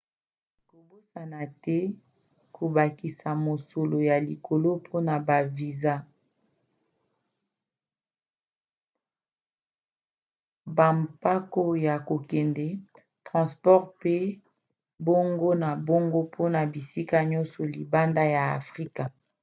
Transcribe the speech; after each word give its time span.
kobosana 0.69 1.41
te 1.63 1.77
kobakisa 2.55 3.29
mosolo 3.45 3.97
ya 4.09 4.17
likolo 4.27 4.69
mpona 4.81 5.13
ba 5.27 5.37
viza 5.55 5.93
bampako 10.77 11.63
ya 11.85 11.95
kokende 12.07 12.67
transport 13.27 13.83
pe 14.01 14.15
bongo 15.05 15.49
na 15.61 15.69
bongo 15.87 16.19
mpona 16.27 16.59
bisika 16.71 17.17
yonso 17.31 17.61
libanda 17.73 18.23
ya 18.35 18.43
afrika 18.59 19.03